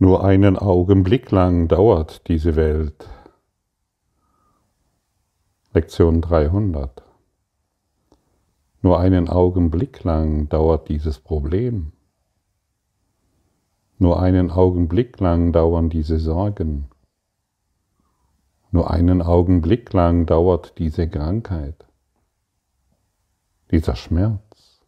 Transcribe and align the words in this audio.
Nur 0.00 0.22
einen 0.22 0.56
Augenblick 0.56 1.32
lang 1.32 1.66
dauert 1.66 2.28
diese 2.28 2.54
Welt. 2.54 3.08
Lektion 5.72 6.20
300. 6.20 7.02
Nur 8.80 9.00
einen 9.00 9.28
Augenblick 9.28 10.04
lang 10.04 10.48
dauert 10.48 10.88
dieses 10.88 11.18
Problem. 11.18 11.90
Nur 13.98 14.20
einen 14.20 14.52
Augenblick 14.52 15.18
lang 15.18 15.50
dauern 15.50 15.90
diese 15.90 16.20
Sorgen. 16.20 16.88
Nur 18.70 18.92
einen 18.92 19.20
Augenblick 19.20 19.92
lang 19.92 20.26
dauert 20.26 20.78
diese 20.78 21.08
Krankheit, 21.08 21.86
dieser 23.72 23.96
Schmerz, 23.96 24.80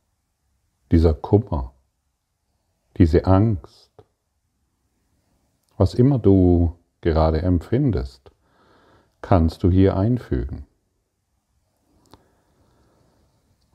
dieser 0.93 1.15
Kummer, 1.15 1.75
diese 2.97 3.25
Angst 3.25 3.90
was 5.81 5.95
immer 5.95 6.19
du 6.19 6.75
gerade 7.01 7.41
empfindest, 7.41 8.31
kannst 9.23 9.63
du 9.63 9.71
hier 9.71 9.97
einfügen. 9.97 10.67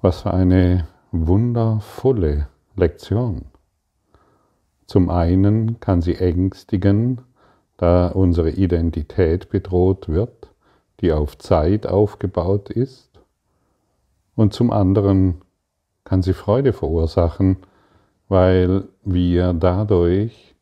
Was 0.03 0.21
für 0.21 0.31
eine 0.31 0.87
wundervolle 1.11 2.47
Lektion. 2.75 3.45
Zum 4.85 5.09
einen 5.09 5.79
kann 5.79 6.03
sie 6.03 6.13
ängstigen, 6.13 7.21
da 7.77 8.09
unsere 8.09 8.51
Identität 8.51 9.49
bedroht 9.49 10.07
wird, 10.07 10.53
die 11.01 11.11
auf 11.11 11.39
Zeit 11.39 11.87
aufgebaut 11.87 12.69
ist, 12.69 13.19
und 14.35 14.53
zum 14.53 14.69
anderen 14.69 15.41
kann 16.03 16.21
sie 16.21 16.33
Freude 16.33 16.71
verursachen, 16.71 17.57
weil 18.29 18.89
wir 19.03 19.53
dadurch 19.53 20.54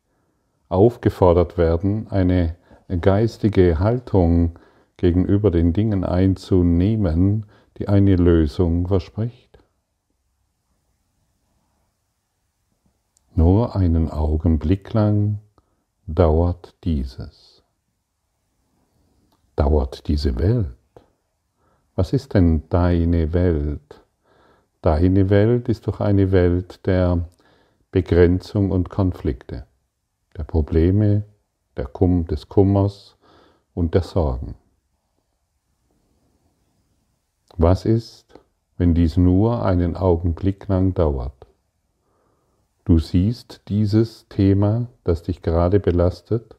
aufgefordert 0.74 1.56
werden, 1.56 2.08
eine 2.10 2.56
geistige 3.00 3.78
Haltung 3.78 4.58
gegenüber 4.96 5.50
den 5.50 5.72
Dingen 5.72 6.04
einzunehmen, 6.04 7.46
die 7.78 7.88
eine 7.88 8.16
Lösung 8.16 8.88
verspricht. 8.88 9.58
Nur 13.36 13.74
einen 13.76 14.10
Augenblick 14.10 14.92
lang 14.92 15.38
dauert 16.06 16.74
dieses. 16.84 17.62
Dauert 19.56 20.08
diese 20.08 20.38
Welt. 20.38 20.74
Was 21.94 22.12
ist 22.12 22.34
denn 22.34 22.68
deine 22.68 23.32
Welt? 23.32 24.02
Deine 24.82 25.30
Welt 25.30 25.68
ist 25.68 25.86
doch 25.86 26.00
eine 26.00 26.32
Welt 26.32 26.84
der 26.86 27.28
Begrenzung 27.92 28.72
und 28.72 28.90
Konflikte 28.90 29.66
der 30.36 30.44
Probleme, 30.44 31.24
der 31.76 31.86
Kum, 31.86 32.26
des 32.26 32.48
Kummers 32.48 33.16
und 33.74 33.94
der 33.94 34.02
Sorgen. 34.02 34.54
Was 37.56 37.84
ist, 37.84 38.40
wenn 38.76 38.94
dies 38.94 39.16
nur 39.16 39.64
einen 39.64 39.96
Augenblick 39.96 40.66
lang 40.68 40.94
dauert? 40.94 41.46
Du 42.84 42.98
siehst 42.98 43.62
dieses 43.68 44.28
Thema, 44.28 44.88
das 45.04 45.22
dich 45.22 45.40
gerade 45.40 45.80
belastet 45.80 46.56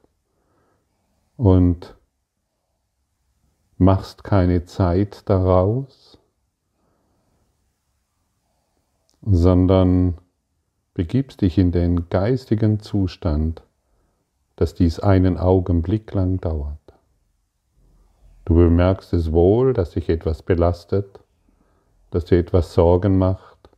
und 1.38 1.96
machst 3.78 4.24
keine 4.24 4.66
Zeit 4.66 5.30
daraus, 5.30 6.18
sondern 9.22 10.18
begibst 10.94 11.42
dich 11.42 11.58
in 11.58 11.72
den 11.72 12.10
geistigen 12.10 12.80
Zustand, 12.80 13.65
dass 14.56 14.74
dies 14.74 15.00
einen 15.00 15.38
Augenblick 15.38 16.14
lang 16.14 16.40
dauert. 16.40 16.80
Du 18.46 18.56
bemerkst 18.56 19.14
es 19.14 19.32
wohl, 19.32 19.74
dass 19.74 19.92
dich 19.92 20.10
etwas 20.10 20.44
belastet, 20.44 21.20
dass 22.12 22.26
dir 22.26 22.40
etwas 22.40 22.74
Sorgen 22.74 23.18
macht, 23.18 23.70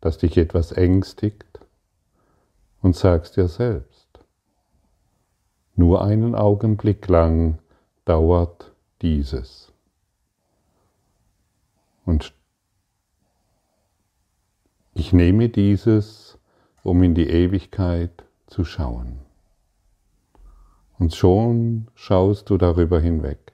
dass 0.00 0.18
dich 0.18 0.36
etwas 0.36 0.72
ängstigt 0.72 1.60
und 2.82 2.94
sagst 2.94 3.36
dir 3.36 3.48
selbst, 3.48 4.06
nur 5.74 6.04
einen 6.04 6.34
Augenblick 6.34 7.08
lang 7.08 7.58
dauert 8.04 8.72
dieses. 9.00 9.72
Und 12.04 12.34
ich 14.92 15.12
nehme 15.12 15.48
dieses, 15.48 16.38
um 16.82 17.02
in 17.02 17.14
die 17.14 17.28
Ewigkeit 17.28 18.24
zu 18.46 18.64
schauen. 18.64 19.18
Und 20.98 21.14
schon 21.14 21.88
schaust 21.94 22.50
du 22.50 22.56
darüber 22.56 23.00
hinweg. 23.00 23.52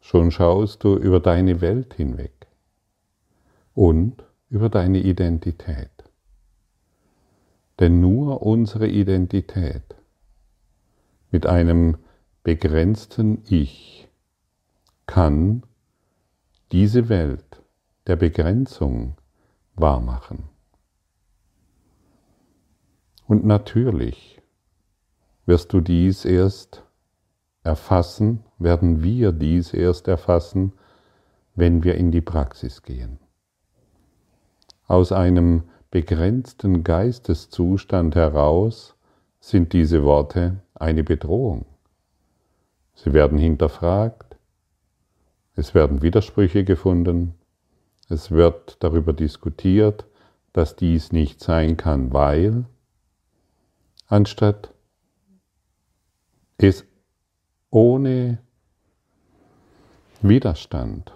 Schon 0.00 0.30
schaust 0.30 0.82
du 0.82 0.96
über 0.96 1.20
deine 1.20 1.60
Welt 1.60 1.94
hinweg 1.94 2.46
und 3.74 4.24
über 4.50 4.68
deine 4.68 4.98
Identität. 4.98 5.90
Denn 7.78 8.00
nur 8.00 8.42
unsere 8.42 8.88
Identität 8.88 9.94
mit 11.30 11.46
einem 11.46 11.96
begrenzten 12.42 13.42
Ich 13.48 14.08
kann 15.06 15.62
diese 16.72 17.08
Welt 17.08 17.62
der 18.06 18.16
Begrenzung 18.16 19.16
wahrmachen. 19.74 20.44
Und 23.26 23.44
natürlich 23.44 24.41
wirst 25.46 25.72
du 25.72 25.80
dies 25.80 26.24
erst 26.24 26.82
erfassen, 27.64 28.44
werden 28.58 29.02
wir 29.02 29.32
dies 29.32 29.72
erst 29.72 30.08
erfassen, 30.08 30.72
wenn 31.54 31.84
wir 31.84 31.94
in 31.96 32.10
die 32.10 32.20
Praxis 32.20 32.82
gehen. 32.82 33.18
Aus 34.86 35.12
einem 35.12 35.64
begrenzten 35.90 36.84
Geisteszustand 36.84 38.14
heraus 38.14 38.94
sind 39.40 39.72
diese 39.72 40.04
Worte 40.04 40.62
eine 40.74 41.04
Bedrohung. 41.04 41.66
Sie 42.94 43.12
werden 43.12 43.38
hinterfragt, 43.38 44.36
es 45.54 45.74
werden 45.74 46.02
Widersprüche 46.02 46.64
gefunden, 46.64 47.34
es 48.08 48.30
wird 48.30 48.76
darüber 48.80 49.12
diskutiert, 49.12 50.06
dass 50.52 50.76
dies 50.76 51.12
nicht 51.12 51.40
sein 51.40 51.76
kann, 51.76 52.12
weil, 52.12 52.64
anstatt 54.06 54.71
ist 56.62 56.84
ohne 57.70 58.38
Widerstand, 60.20 61.12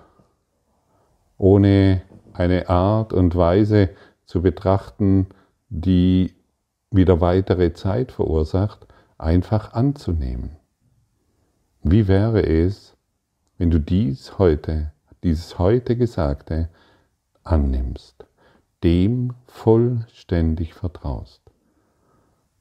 ohne 1.39 2.03
eine 2.33 2.69
Art 2.69 3.13
und 3.13 3.35
Weise 3.37 3.91
zu 4.25 4.43
betrachten, 4.43 5.29
die 5.69 6.35
wieder 6.91 7.21
weitere 7.21 7.73
Zeit 7.73 8.13
verursacht, 8.13 8.87
einfach 9.19 9.73
anzunehmen. 9.75 10.57
Wie 11.83 12.09
wäre 12.09 12.43
es, 12.43 12.97
wenn 13.59 13.71
du 13.71 13.79
dies 13.79 14.39
heute, 14.39 14.93
dieses 15.23 15.59
heute 15.59 15.97
Gesagte 15.97 16.69
annimmst, 17.45 18.27
dem 18.83 19.35
vollständig 19.47 20.75
vertraust? 20.75 21.43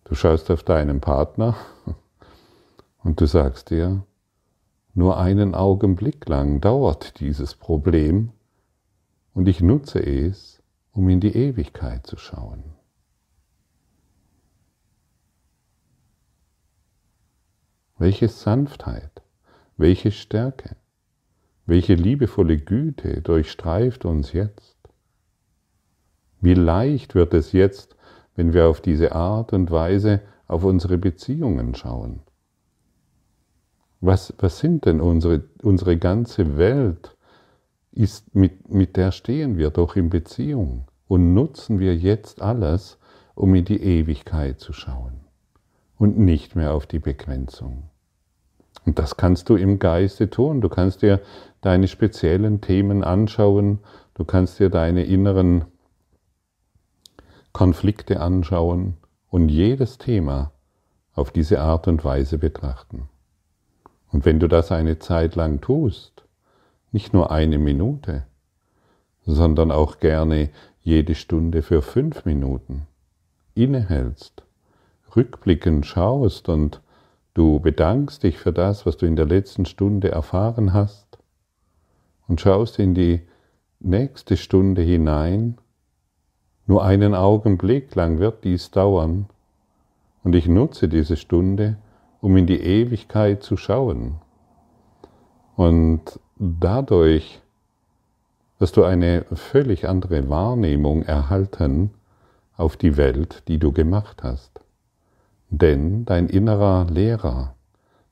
Du 0.03 0.13
schaust 0.13 0.51
auf 0.51 0.61
deinen 0.61 1.01
Partner 1.01 1.55
und 3.05 3.21
du 3.21 3.27
sagst 3.27 3.69
dir, 3.69 4.03
nur 4.95 5.19
einen 5.19 5.53
Augenblick 5.53 6.27
lang 6.27 6.59
dauert 6.59 7.19
dieses 7.19 7.53
Problem 7.53 8.31
und 9.35 9.47
ich 9.47 9.61
nutze 9.61 9.99
es, 9.99 10.63
um 10.91 11.07
in 11.09 11.19
die 11.19 11.35
Ewigkeit 11.35 12.07
zu 12.07 12.17
schauen. 12.17 12.63
Welche 17.99 18.27
Sanftheit, 18.27 19.21
welche 19.77 20.11
Stärke, 20.11 20.75
welche 21.67 21.93
liebevolle 21.93 22.57
Güte 22.57 23.21
durchstreift 23.21 24.05
uns 24.05 24.33
jetzt. 24.33 24.77
Wie 26.41 26.55
leicht 26.55 27.13
wird 27.13 27.35
es 27.35 27.51
jetzt, 27.51 27.95
wenn 28.35 28.53
wir 28.53 28.67
auf 28.67 28.81
diese 28.81 29.11
Art 29.11 29.53
und 29.53 29.69
Weise 29.69 30.21
auf 30.47 30.63
unsere 30.63 30.97
Beziehungen 30.97 31.75
schauen. 31.75 32.21
Was, 34.05 34.33
was 34.37 34.59
sind 34.59 34.85
denn 34.85 35.01
unsere, 35.01 35.45
unsere 35.63 35.97
ganze 35.97 36.57
Welt? 36.57 37.15
Ist, 37.91 38.35
mit, 38.35 38.69
mit 38.69 38.97
der 38.97 39.11
stehen 39.11 39.57
wir 39.57 39.71
doch 39.71 39.95
in 39.95 40.09
Beziehung 40.09 40.85
und 41.07 41.33
nutzen 41.33 41.79
wir 41.79 41.95
jetzt 41.95 42.41
alles, 42.41 42.99
um 43.33 43.55
in 43.55 43.65
die 43.65 43.81
Ewigkeit 43.81 44.59
zu 44.59 44.73
schauen 44.73 45.21
und 45.97 46.19
nicht 46.19 46.55
mehr 46.55 46.73
auf 46.73 46.85
die 46.85 46.99
Begrenzung. 46.99 47.89
Und 48.85 48.99
das 48.99 49.17
kannst 49.17 49.49
du 49.49 49.55
im 49.55 49.79
Geiste 49.79 50.29
tun. 50.29 50.61
Du 50.61 50.69
kannst 50.69 51.01
dir 51.01 51.21
deine 51.61 51.87
speziellen 51.87 52.61
Themen 52.61 53.03
anschauen, 53.03 53.79
du 54.13 54.23
kannst 54.23 54.59
dir 54.59 54.69
deine 54.69 55.03
inneren 55.03 55.65
Konflikte 57.53 58.19
anschauen 58.19 58.97
und 59.29 59.49
jedes 59.49 59.97
Thema 59.97 60.51
auf 61.13 61.31
diese 61.31 61.59
Art 61.59 61.87
und 61.87 62.05
Weise 62.05 62.37
betrachten. 62.37 63.09
Und 64.15 64.23
wenn 64.23 64.39
du 64.39 64.47
das 64.47 64.71
eine 64.71 64.97
Zeit 64.97 65.35
lang 65.35 65.59
tust, 65.59 66.23
nicht 66.93 67.13
nur 67.13 67.31
eine 67.31 67.57
Minute, 67.57 68.23
sondern 69.25 69.71
auch 69.71 69.99
gerne 69.99 70.51
jede 70.79 71.15
Stunde 71.15 71.61
für 71.61 71.81
fünf 71.81 72.23
Minuten, 72.23 72.87
innehältst, 73.55 74.45
rückblickend 75.17 75.85
schaust 75.85 76.47
und 76.47 76.79
du 77.33 77.59
bedankst 77.59 78.23
dich 78.23 78.37
für 78.37 78.53
das, 78.53 78.85
was 78.85 78.95
du 78.95 79.05
in 79.05 79.17
der 79.17 79.25
letzten 79.25 79.65
Stunde 79.65 80.11
erfahren 80.11 80.71
hast 80.71 81.17
und 82.29 82.39
schaust 82.39 82.79
in 82.79 82.93
die 82.93 83.19
nächste 83.81 84.37
Stunde 84.37 84.81
hinein, 84.81 85.57
nur 86.67 86.85
einen 86.85 87.15
Augenblick 87.15 87.93
lang 87.95 88.19
wird 88.19 88.45
dies 88.45 88.71
dauern, 88.71 89.25
und 90.23 90.35
ich 90.35 90.47
nutze 90.47 90.87
diese 90.87 91.17
Stunde, 91.17 91.75
um 92.25 92.35
in 92.37 92.47
die 92.47 92.59
Ewigkeit 92.59 93.43
zu 93.43 93.55
schauen. 93.55 94.15
Und 95.55 96.19
dadurch 96.37 97.39
wirst 98.57 98.77
du 98.77 98.83
eine 98.83 99.25
völlig 99.33 99.87
andere 99.87 100.27
Wahrnehmung 100.27 101.03
erhalten 101.03 101.91
auf 102.57 102.77
die 102.77 102.97
Welt, 102.97 103.43
die 103.47 103.59
du 103.59 103.71
gemacht 103.71 104.23
hast. 104.23 104.59
Denn 105.51 106.05
dein 106.05 106.27
innerer 106.27 106.87
Lehrer, 106.89 107.53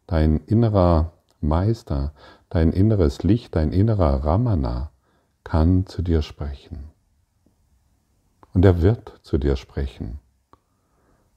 dein 0.06 0.42
innerer 0.45 1.13
Meister, 1.42 2.13
dein 2.50 2.71
inneres 2.71 3.24
Licht, 3.24 3.56
dein 3.56 3.71
innerer 3.71 4.24
Ramana 4.24 4.92
kann 5.44 5.88
zu 5.88 6.04
dir 6.04 6.21
sprechen. 6.21 6.83
Und 8.54 8.63
er 8.63 8.83
wird 8.83 9.21
zu 9.24 9.39
dir 9.39 9.56
sprechen. 9.56 10.19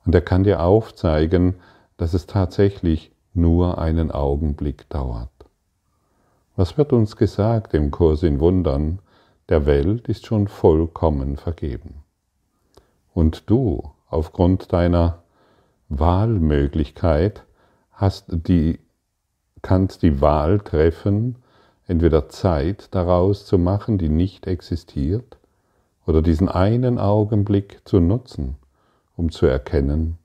Und 0.04 0.14
er 0.14 0.20
kann 0.20 0.44
dir 0.44 0.60
aufzeigen, 0.62 1.54
dass 1.96 2.14
es 2.14 2.26
tatsächlich 2.26 3.12
nur 3.34 3.78
einen 3.78 4.10
Augenblick 4.10 4.88
dauert. 4.88 5.30
Was 6.56 6.78
wird 6.78 6.92
uns 6.92 7.16
gesagt 7.16 7.74
im 7.74 7.90
Kurs 7.90 8.22
in 8.22 8.40
Wundern? 8.40 9.00
Der 9.48 9.66
Welt 9.66 10.08
ist 10.08 10.26
schon 10.26 10.48
vollkommen 10.48 11.36
vergeben. 11.36 12.02
Und 13.12 13.48
du, 13.48 13.90
aufgrund 14.08 14.72
deiner 14.72 15.22
Wahlmöglichkeit, 15.88 17.44
hast 17.92 18.26
die, 18.28 18.78
kannst 19.62 20.02
die 20.02 20.20
Wahl 20.20 20.60
treffen, 20.60 21.36
entweder 21.86 22.28
Zeit 22.28 22.94
daraus 22.94 23.46
zu 23.46 23.58
machen, 23.58 23.98
die 23.98 24.08
nicht 24.08 24.46
existiert, 24.46 25.38
oder 26.06 26.22
diesen 26.22 26.48
einen 26.48 26.98
Augenblick 26.98 27.80
zu 27.84 28.00
nutzen, 28.00 28.56
um 29.16 29.30
zu 29.30 29.46
erkennen, 29.46 30.18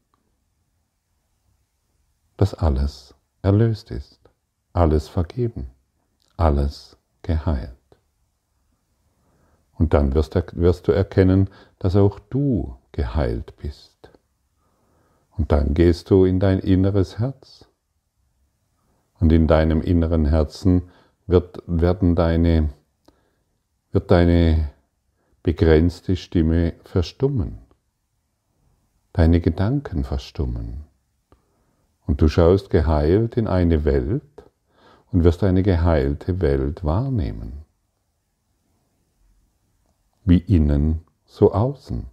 dass 2.42 2.56
alles 2.56 3.14
erlöst 3.44 3.92
ist, 3.92 4.20
alles 4.74 5.08
vergeben, 5.08 5.70
alles 6.38 6.98
geheilt. 7.22 7.78
Und 9.78 9.94
dann 9.94 10.16
wirst, 10.16 10.36
wirst 10.56 10.88
du 10.88 10.92
erkennen, 10.92 11.52
dass 11.78 11.96
auch 11.96 12.18
du 12.18 12.76
geheilt 12.94 13.56
bist. 13.58 14.10
Und 15.38 15.52
dann 15.52 15.76
gehst 15.76 16.10
du 16.10 16.26
in 16.26 16.40
dein 16.40 16.58
inneres 16.58 17.20
Herz. 17.20 17.68
Und 19.20 19.32
in 19.32 19.46
deinem 19.46 19.80
inneren 19.80 20.26
Herzen 20.26 20.90
wird, 21.28 21.62
werden 21.68 22.16
deine, 22.16 22.70
wird 23.92 24.10
deine 24.10 24.72
begrenzte 25.44 26.16
Stimme 26.16 26.74
verstummen 26.86 27.60
deine 29.14 29.42
Gedanken 29.42 30.04
verstummen. 30.04 30.91
Und 32.06 32.22
du 32.22 32.28
schaust 32.28 32.70
geheilt 32.70 33.38
in 33.38 33.48
eine 33.48 33.86
Welt 33.86 34.24
und 35.12 35.24
wirst 35.24 35.44
eine 35.44 35.64
geheilte 35.64 36.42
Welt 36.42 36.84
wahrnehmen. 36.84 37.66
Wie 40.24 40.40
innen, 40.40 41.02
so 41.26 41.54
außen. 41.54 42.06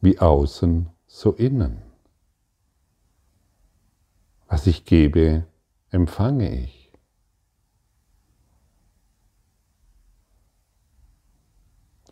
Wie 0.00 0.18
außen, 0.18 0.88
so 1.06 1.32
innen. 1.32 1.82
Was 4.48 4.66
ich 4.66 4.84
gebe, 4.84 5.46
empfange 5.90 6.62
ich. 6.62 6.92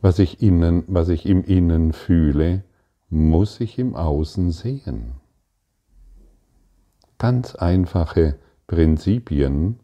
Was 0.00 0.20
ich, 0.20 0.40
innen, 0.40 0.84
was 0.86 1.08
ich 1.08 1.26
im 1.26 1.42
Innen 1.42 1.92
fühle, 1.92 2.62
muss 3.10 3.60
ich 3.60 3.78
im 3.78 3.96
Außen 3.96 4.52
sehen. 4.52 5.14
Ganz 7.18 7.56
einfache 7.56 8.38
Prinzipien, 8.68 9.80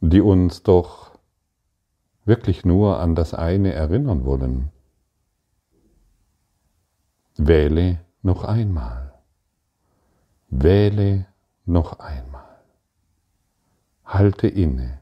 die 0.00 0.20
uns 0.20 0.62
doch 0.62 1.18
wirklich 2.24 2.64
nur 2.64 2.98
an 2.98 3.14
das 3.14 3.34
eine 3.34 3.72
erinnern 3.72 4.24
wollen. 4.24 4.70
Wähle 7.36 8.00
noch 8.22 8.44
einmal. 8.44 9.14
Wähle 10.50 11.26
noch 11.66 12.00
einmal. 12.00 12.58
Halte 14.04 14.48
inne. 14.48 15.00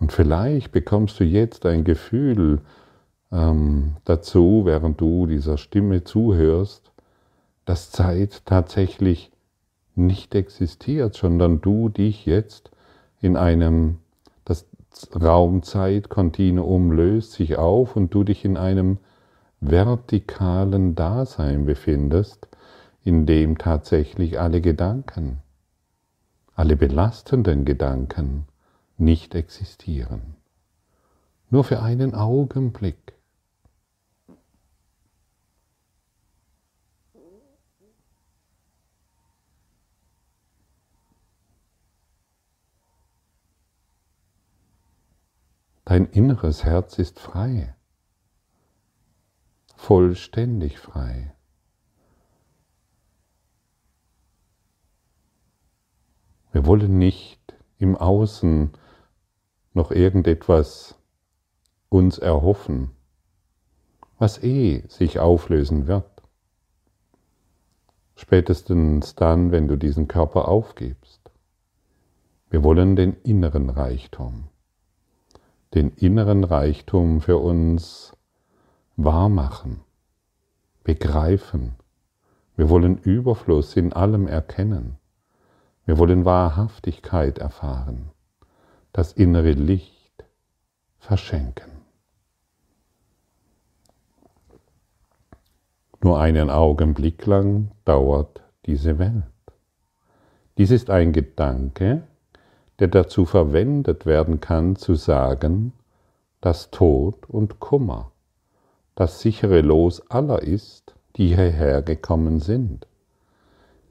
Und 0.00 0.12
vielleicht 0.12 0.72
bekommst 0.72 1.20
du 1.20 1.24
jetzt 1.24 1.66
ein 1.66 1.84
Gefühl 1.84 2.62
ähm, 3.30 3.96
dazu, 4.04 4.62
während 4.64 5.00
du 5.00 5.26
dieser 5.26 5.56
Stimme 5.58 6.04
zuhörst, 6.04 6.89
dass 7.64 7.90
Zeit 7.90 8.42
tatsächlich 8.46 9.30
nicht 9.94 10.34
existiert, 10.34 11.14
sondern 11.14 11.60
du 11.60 11.88
dich 11.88 12.26
jetzt 12.26 12.70
in 13.20 13.36
einem, 13.36 13.98
das 14.44 14.66
Raum-Zeit-Kontinuum 15.14 16.92
löst 16.92 17.32
sich 17.32 17.56
auf 17.56 17.96
und 17.96 18.12
du 18.14 18.24
dich 18.24 18.44
in 18.44 18.56
einem 18.56 18.98
vertikalen 19.60 20.94
Dasein 20.94 21.66
befindest, 21.66 22.48
in 23.04 23.26
dem 23.26 23.58
tatsächlich 23.58 24.40
alle 24.40 24.60
Gedanken, 24.60 25.38
alle 26.54 26.76
belastenden 26.76 27.64
Gedanken 27.64 28.46
nicht 28.98 29.34
existieren. 29.34 30.36
Nur 31.50 31.64
für 31.64 31.82
einen 31.82 32.14
Augenblick. 32.14 33.14
Dein 45.90 46.06
inneres 46.06 46.62
Herz 46.62 47.00
ist 47.00 47.18
frei, 47.18 47.74
vollständig 49.74 50.78
frei. 50.78 51.34
Wir 56.52 56.64
wollen 56.64 56.96
nicht 56.96 57.40
im 57.78 57.96
Außen 57.96 58.70
noch 59.72 59.90
irgendetwas 59.90 60.94
uns 61.88 62.18
erhoffen, 62.18 62.92
was 64.16 64.40
eh 64.44 64.84
sich 64.86 65.18
auflösen 65.18 65.88
wird. 65.88 66.22
Spätestens 68.14 69.16
dann, 69.16 69.50
wenn 69.50 69.66
du 69.66 69.74
diesen 69.74 70.06
Körper 70.06 70.46
aufgibst. 70.46 71.32
Wir 72.48 72.62
wollen 72.62 72.94
den 72.94 73.14
inneren 73.24 73.70
Reichtum 73.70 74.50
den 75.74 75.90
inneren 75.90 76.44
Reichtum 76.44 77.20
für 77.20 77.38
uns 77.38 78.12
wahrmachen, 78.96 79.80
begreifen. 80.82 81.76
Wir 82.56 82.68
wollen 82.68 82.98
Überfluss 82.98 83.76
in 83.76 83.92
allem 83.92 84.26
erkennen. 84.26 84.96
Wir 85.86 85.98
wollen 85.98 86.24
Wahrhaftigkeit 86.24 87.38
erfahren, 87.38 88.10
das 88.92 89.12
innere 89.12 89.52
Licht 89.52 90.24
verschenken. 90.98 91.70
Nur 96.02 96.18
einen 96.20 96.50
Augenblick 96.50 97.26
lang 97.26 97.72
dauert 97.84 98.42
diese 98.66 98.98
Welt. 98.98 99.24
Dies 100.58 100.70
ist 100.70 100.90
ein 100.90 101.12
Gedanke, 101.12 102.06
der 102.80 102.88
dazu 102.88 103.26
verwendet 103.26 104.06
werden 104.06 104.40
kann, 104.40 104.74
zu 104.74 104.94
sagen, 104.94 105.72
dass 106.40 106.70
Tod 106.70 107.28
und 107.28 107.60
Kummer 107.60 108.10
das 108.94 109.20
sichere 109.20 109.60
Los 109.60 110.10
aller 110.10 110.42
ist, 110.42 110.94
die 111.16 111.28
hierher 111.28 111.82
gekommen 111.82 112.40
sind. 112.40 112.86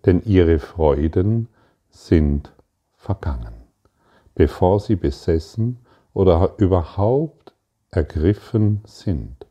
Denn 0.05 0.21
ihre 0.23 0.59
Freuden 0.59 1.47
sind 1.89 2.51
vergangen, 2.95 3.53
bevor 4.35 4.79
sie 4.79 4.95
besessen 4.95 5.79
oder 6.13 6.53
überhaupt 6.57 7.53
ergriffen 7.91 8.81
sind. 8.85 9.45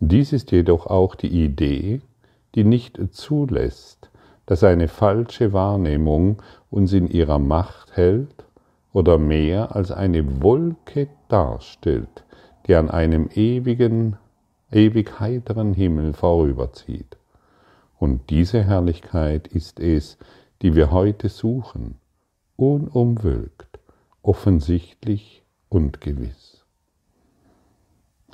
Dies 0.00 0.32
ist 0.32 0.50
jedoch 0.52 0.86
auch 0.86 1.14
die 1.14 1.44
Idee, 1.44 2.00
die 2.54 2.64
nicht 2.64 2.98
zulässt, 3.12 4.10
dass 4.46 4.64
eine 4.64 4.88
falsche 4.88 5.52
Wahrnehmung 5.52 6.42
uns 6.70 6.92
in 6.92 7.08
ihrer 7.08 7.38
Macht 7.38 7.96
hält 7.96 8.44
oder 8.92 9.18
mehr 9.18 9.74
als 9.74 9.90
eine 9.90 10.42
Wolke 10.42 11.08
darstellt, 11.28 12.24
die 12.66 12.74
an 12.74 12.90
einem 12.90 13.28
ewigen, 13.34 14.16
ewig 14.70 15.20
heiteren 15.20 15.74
Himmel 15.74 16.12
vorüberzieht. 16.12 17.16
Und 17.98 18.30
diese 18.30 18.62
Herrlichkeit 18.62 19.46
ist 19.46 19.80
es, 19.80 20.18
die 20.60 20.74
wir 20.74 20.90
heute 20.90 21.28
suchen, 21.28 21.96
unumwölkt, 22.56 23.78
offensichtlich 24.22 25.44
und 25.68 26.00
gewiss. 26.00 26.64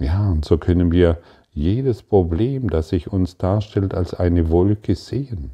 Ja, 0.00 0.30
und 0.30 0.44
so 0.44 0.58
können 0.58 0.92
wir 0.92 1.18
jedes 1.50 2.02
Problem, 2.02 2.70
das 2.70 2.90
sich 2.90 3.12
uns 3.12 3.36
darstellt, 3.36 3.94
als 3.94 4.14
eine 4.14 4.48
Wolke 4.48 4.94
sehen. 4.94 5.52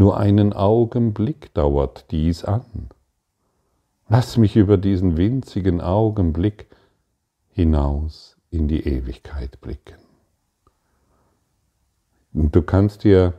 Nur 0.00 0.16
einen 0.16 0.54
Augenblick 0.54 1.52
dauert 1.52 2.10
dies 2.10 2.42
an. 2.42 2.88
Lass 4.08 4.38
mich 4.38 4.56
über 4.56 4.78
diesen 4.78 5.18
winzigen 5.18 5.82
Augenblick 5.82 6.68
hinaus 7.50 8.38
in 8.50 8.66
die 8.66 8.88
Ewigkeit 8.88 9.60
blicken. 9.60 9.98
Und 12.32 12.56
du 12.56 12.62
kannst 12.62 13.04
dir 13.04 13.34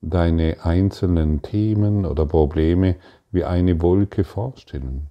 deine 0.00 0.64
einzelnen 0.64 1.42
Themen 1.42 2.06
oder 2.06 2.24
Probleme 2.24 2.96
wie 3.30 3.44
eine 3.44 3.82
Wolke 3.82 4.24
vorstellen. 4.24 5.08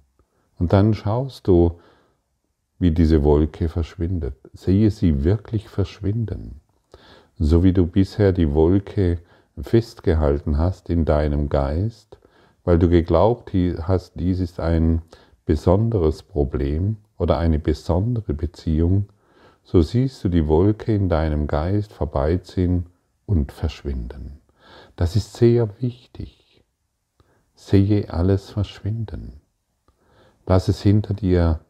Und 0.58 0.72
dann 0.72 0.94
schaust 0.94 1.46
du, 1.46 1.78
wie 2.80 2.90
diese 2.90 3.22
Wolke 3.22 3.68
verschwindet. 3.68 4.34
Sehe 4.52 4.90
sie 4.90 5.22
wirklich 5.22 5.68
verschwinden. 5.68 6.60
So 7.38 7.62
wie 7.62 7.72
du 7.72 7.86
bisher 7.86 8.32
die 8.32 8.52
Wolke 8.52 9.20
festgehalten 9.62 10.58
hast 10.58 10.90
in 10.90 11.04
deinem 11.04 11.48
Geist, 11.48 12.18
weil 12.64 12.78
du 12.78 12.88
geglaubt 12.88 13.52
hast, 13.82 14.12
dies 14.16 14.40
ist 14.40 14.60
ein 14.60 15.02
besonderes 15.46 16.22
Problem 16.22 16.98
oder 17.16 17.38
eine 17.38 17.58
besondere 17.58 18.34
Beziehung, 18.34 19.08
so 19.64 19.82
siehst 19.82 20.22
du 20.24 20.28
die 20.28 20.46
Wolke 20.46 20.94
in 20.94 21.08
deinem 21.08 21.46
Geist 21.46 21.92
vorbeiziehen 21.92 22.86
und 23.26 23.52
verschwinden. 23.52 24.40
Das 24.96 25.16
ist 25.16 25.34
sehr 25.34 25.68
wichtig. 25.80 26.64
Sehe 27.54 28.12
alles 28.12 28.50
verschwinden. 28.50 29.40
Lass 30.46 30.68
es 30.68 30.80
hinter 30.80 31.14
dir 31.14 31.60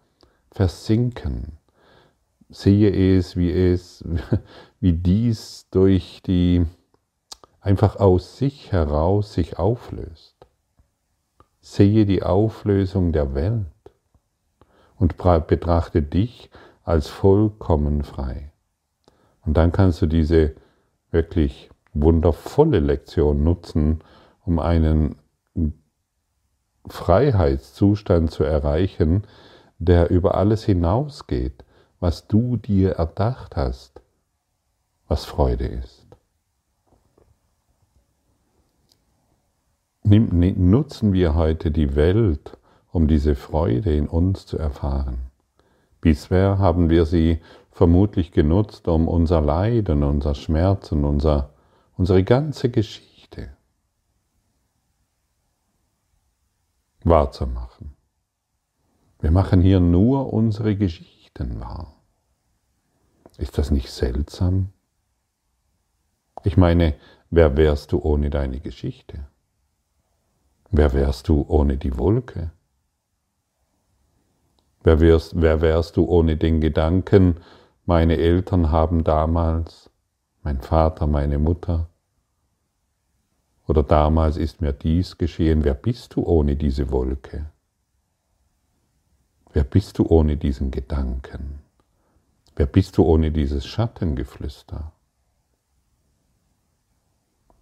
versinken. 0.50 1.58
Sehe 2.48 3.16
es, 3.16 3.36
wie 3.36 3.50
es, 3.50 4.04
wie 4.80 4.92
dies 4.92 5.66
durch 5.70 6.22
die 6.24 6.64
einfach 7.68 7.96
aus 7.96 8.38
sich 8.38 8.72
heraus 8.72 9.34
sich 9.34 9.58
auflöst. 9.58 10.46
Sehe 11.60 12.06
die 12.06 12.22
Auflösung 12.22 13.12
der 13.12 13.34
Welt 13.34 13.66
und 14.96 15.18
betrachte 15.18 16.00
dich 16.00 16.48
als 16.82 17.08
vollkommen 17.08 18.04
frei. 18.04 18.52
Und 19.44 19.58
dann 19.58 19.70
kannst 19.70 20.00
du 20.00 20.06
diese 20.06 20.54
wirklich 21.10 21.68
wundervolle 21.92 22.80
Lektion 22.80 23.44
nutzen, 23.44 24.00
um 24.46 24.60
einen 24.60 25.16
Freiheitszustand 26.86 28.30
zu 28.30 28.44
erreichen, 28.44 29.24
der 29.78 30.08
über 30.08 30.36
alles 30.36 30.64
hinausgeht, 30.64 31.66
was 32.00 32.28
du 32.28 32.56
dir 32.56 32.92
erdacht 32.92 33.56
hast, 33.56 34.00
was 35.06 35.26
Freude 35.26 35.66
ist. 35.66 35.97
Nutzen 40.04 41.12
wir 41.12 41.34
heute 41.34 41.70
die 41.70 41.94
Welt, 41.94 42.56
um 42.90 43.08
diese 43.08 43.34
Freude 43.34 43.94
in 43.94 44.08
uns 44.08 44.46
zu 44.46 44.56
erfahren. 44.56 45.30
Bisher 46.00 46.58
haben 46.58 46.88
wir 46.88 47.04
sie 47.04 47.40
vermutlich 47.70 48.32
genutzt, 48.32 48.88
um 48.88 49.06
unser 49.06 49.40
Leid 49.40 49.90
und 49.90 50.02
unser 50.02 50.34
Schmerz 50.34 50.92
und 50.92 51.04
unser, 51.04 51.54
unsere 51.96 52.24
ganze 52.24 52.70
Geschichte 52.70 53.50
wahrzumachen. 57.04 57.94
Wir 59.20 59.30
machen 59.30 59.60
hier 59.60 59.80
nur 59.80 60.32
unsere 60.32 60.76
Geschichten 60.76 61.60
wahr. 61.60 61.94
Ist 63.36 63.58
das 63.58 63.70
nicht 63.70 63.90
seltsam? 63.90 64.72
Ich 66.44 66.56
meine, 66.56 66.94
wer 67.30 67.56
wärst 67.56 67.92
du 67.92 67.98
ohne 67.98 68.30
deine 68.30 68.60
Geschichte? 68.60 69.26
Wer 70.70 70.92
wärst 70.92 71.28
du 71.28 71.44
ohne 71.48 71.76
die 71.76 71.96
Wolke? 71.96 72.50
Wer 74.82 75.00
wärst, 75.00 75.40
wer 75.40 75.60
wärst 75.60 75.96
du 75.96 76.04
ohne 76.04 76.36
den 76.36 76.60
Gedanken, 76.60 77.36
meine 77.86 78.18
Eltern 78.18 78.70
haben 78.70 79.02
damals, 79.02 79.90
mein 80.42 80.60
Vater, 80.60 81.06
meine 81.06 81.38
Mutter, 81.38 81.88
oder 83.66 83.82
damals 83.82 84.36
ist 84.36 84.60
mir 84.60 84.72
dies 84.72 85.18
geschehen, 85.18 85.64
wer 85.64 85.74
bist 85.74 86.14
du 86.14 86.22
ohne 86.22 86.56
diese 86.56 86.90
Wolke? 86.90 87.50
Wer 89.52 89.64
bist 89.64 89.98
du 89.98 90.06
ohne 90.06 90.36
diesen 90.36 90.70
Gedanken? 90.70 91.60
Wer 92.56 92.66
bist 92.66 92.96
du 92.96 93.04
ohne 93.04 93.30
dieses 93.30 93.66
Schattengeflüster? 93.66 94.92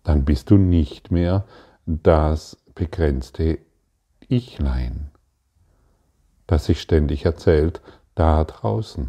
Dann 0.02 0.24
bist 0.24 0.50
du 0.50 0.56
nicht 0.56 1.10
mehr 1.10 1.44
das 1.86 2.56
begrenzte 2.76 3.58
Ichlein, 4.28 5.10
das 6.46 6.66
sich 6.66 6.80
ständig 6.80 7.24
erzählt, 7.24 7.80
da 8.14 8.44
draußen. 8.44 9.08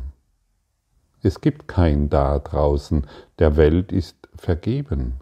Es 1.22 1.42
gibt 1.42 1.68
kein 1.68 2.10
da 2.10 2.40
draußen, 2.40 3.06
der 3.40 3.58
Welt 3.58 3.92
ist 3.92 4.16
vergeben. 4.36 5.20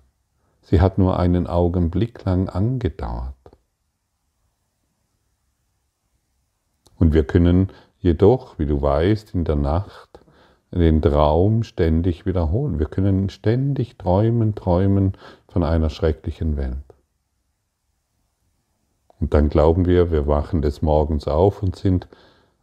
Sie 0.61 0.79
hat 0.79 0.97
nur 0.97 1.19
einen 1.19 1.47
Augenblick 1.47 2.23
lang 2.23 2.47
angedauert. 2.47 3.33
Und 6.97 7.13
wir 7.13 7.25
können 7.25 7.71
jedoch, 7.99 8.59
wie 8.59 8.67
du 8.67 8.81
weißt, 8.81 9.33
in 9.33 9.43
der 9.43 9.55
Nacht 9.55 10.19
den 10.69 11.01
Traum 11.01 11.63
ständig 11.63 12.27
wiederholen. 12.27 12.77
Wir 12.77 12.87
können 12.87 13.29
ständig 13.29 13.97
träumen, 13.97 14.53
träumen 14.53 15.13
von 15.47 15.63
einer 15.63 15.89
schrecklichen 15.89 16.57
Welt. 16.57 16.84
Und 19.25 19.33
dann 19.33 19.49
glauben 19.49 19.87
wir, 19.87 20.11
wir 20.11 20.27
wachen 20.27 20.61
des 20.61 20.83
Morgens 20.83 21.27
auf 21.27 21.63
und 21.63 21.75
sind, 21.75 22.07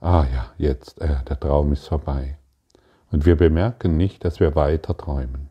ah 0.00 0.24
ja, 0.32 0.52
jetzt, 0.58 1.00
äh, 1.00 1.16
der 1.28 1.40
Traum 1.40 1.72
ist 1.72 1.88
vorbei. 1.88 2.38
Und 3.10 3.26
wir 3.26 3.36
bemerken 3.36 3.96
nicht, 3.96 4.24
dass 4.24 4.38
wir 4.38 4.54
weiter 4.54 4.96
träumen. 4.96 5.50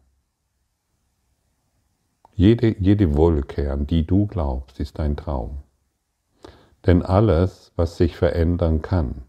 Jede, 2.33 2.77
jede 2.79 3.17
Wolke, 3.17 3.73
an 3.73 3.87
die 3.87 4.07
du 4.07 4.25
glaubst, 4.25 4.79
ist 4.79 5.01
ein 5.01 5.17
Traum. 5.17 5.57
Denn 6.85 7.01
alles, 7.03 7.73
was 7.75 7.97
sich 7.97 8.15
verändern 8.15 8.81
kann, 8.81 9.23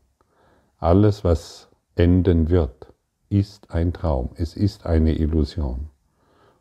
alles, 0.78 1.24
was 1.24 1.68
enden 1.96 2.48
wird, 2.48 2.94
ist 3.28 3.72
ein 3.72 3.92
Traum, 3.92 4.30
es 4.36 4.54
ist 4.54 4.86
eine 4.86 5.18
Illusion. 5.18 5.90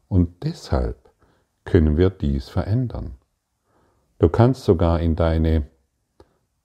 Und 0.08 0.42
deshalb 0.42 1.12
können 1.64 1.96
wir 1.96 2.10
dies 2.10 2.50
verändern. 2.50 3.21
Du 4.22 4.30
kannst 4.30 4.66
sogar 4.66 5.00
in 5.00 5.16
deine, 5.16 5.68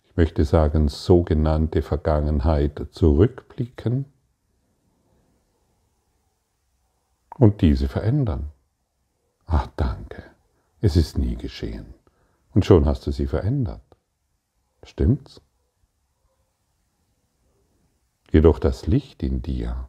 ich 0.05 0.15
möchte 0.15 0.45
sagen, 0.45 0.89
sogenannte 0.89 1.81
Vergangenheit 1.81 2.89
zurückblicken 2.91 4.05
und 7.39 7.63
diese 7.63 7.89
verändern. 7.89 8.53
Ach 9.47 9.69
danke, 9.75 10.23
es 10.83 10.97
ist 10.97 11.17
nie 11.17 11.35
geschehen. 11.35 11.95
Und 12.53 12.67
schon 12.67 12.85
hast 12.85 13.07
du 13.07 13.11
sie 13.11 13.27
verändert. 13.27 13.81
Stimmt's? 14.83 15.41
Jedoch 18.31 18.59
das 18.59 18.87
Licht 18.87 19.23
in 19.23 19.41
dir, 19.41 19.89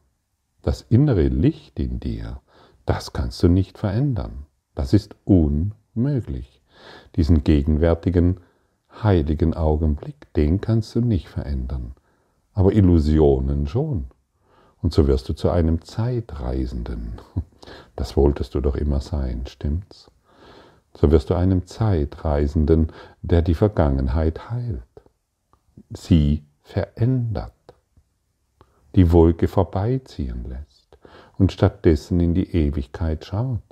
das 0.62 0.84
innere 0.84 1.28
Licht 1.28 1.82
in 1.82 2.00
dir, 2.00 2.40
das 2.86 3.12
kannst 3.12 3.44
du 3.44 3.50
nicht 3.50 3.78
verändern. 3.78 4.46
Das 4.74 4.94
ist 4.94 5.18
unmöglich. 5.26 6.57
Diesen 7.16 7.44
gegenwärtigen, 7.44 8.40
heiligen 9.04 9.54
Augenblick, 9.54 10.34
den 10.34 10.62
kannst 10.62 10.96
du 10.96 11.02
nicht 11.02 11.28
verändern. 11.28 11.94
Aber 12.54 12.74
Illusionen 12.74 13.68
schon. 13.68 14.06
Und 14.82 14.94
so 14.94 15.08
wirst 15.08 15.30
du 15.30 15.34
zu 15.34 15.50
einem 15.50 15.82
Zeitreisenden. 15.82 17.14
Das 17.98 18.16
wolltest 18.16 18.56
du 18.56 18.62
doch 18.62 18.76
immer 18.76 19.02
sein, 19.02 19.46
stimmt's? 19.46 20.10
So 20.94 21.12
wirst 21.12 21.30
du 21.30 21.34
einem 21.34 21.68
Zeitreisenden, 21.68 22.94
der 23.22 23.42
die 23.42 23.56
Vergangenheit 23.56 24.50
heilt, 24.50 24.84
sie 25.90 26.46
verändert, 26.64 27.52
die 28.96 29.12
Wolke 29.12 29.48
vorbeiziehen 29.48 30.46
lässt 30.46 30.98
und 31.38 31.52
stattdessen 31.52 32.20
in 32.20 32.34
die 32.34 32.56
Ewigkeit 32.56 33.26
schaut. 33.26 33.67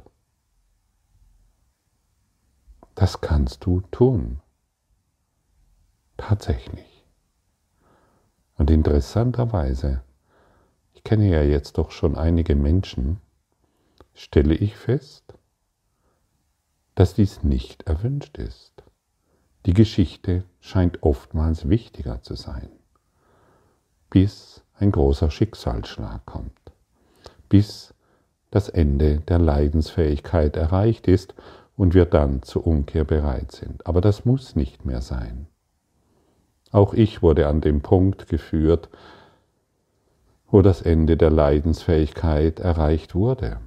Das 2.96 3.20
kannst 3.20 3.66
du 3.66 3.82
tun. 3.92 4.42
Tatsächlich. 6.16 7.06
Und 8.58 8.70
interessanterweise, 8.70 10.02
ich 10.94 11.04
kenne 11.04 11.30
ja 11.30 11.44
jetzt 11.44 11.78
doch 11.78 11.92
schon 11.92 12.18
einige 12.18 12.56
Menschen, 12.56 13.20
stelle 14.14 14.56
ich 14.56 14.78
fest, 14.78 15.34
dass 16.96 17.14
dies 17.14 17.44
nicht 17.44 17.84
erwünscht 17.84 18.38
ist. 18.38 18.72
Die 19.66 19.74
Geschichte 19.74 20.46
scheint 20.62 21.04
oftmals 21.04 21.68
wichtiger 21.68 22.22
zu 22.22 22.36
sein, 22.36 22.70
bis 24.10 24.64
ein 24.76 24.94
großer 24.94 25.30
Schicksalsschlag 25.32 26.26
kommt, 26.26 26.72
bis 27.50 27.94
das 28.52 28.70
Ende 28.70 29.20
der 29.20 29.40
Leidensfähigkeit 29.40 30.56
erreicht 30.56 31.08
ist 31.10 31.36
und 31.76 31.94
wir 31.94 32.06
dann 32.06 32.42
zur 32.44 32.66
Umkehr 32.66 33.04
bereit 33.04 33.52
sind. 33.52 33.86
Aber 33.86 34.02
das 34.02 34.26
muss 34.26 34.56
nicht 34.56 34.86
mehr 34.86 35.02
sein. 35.02 35.48
Auch 36.72 36.94
ich 36.94 37.22
wurde 37.22 37.48
an 37.48 37.62
den 37.62 37.82
Punkt 37.82 38.28
geführt, 38.28 38.90
wo 40.48 40.62
das 40.62 40.82
Ende 40.82 41.18
der 41.18 41.32
Leidensfähigkeit 41.32 42.60
erreicht 42.60 43.16
wurde. 43.16 43.60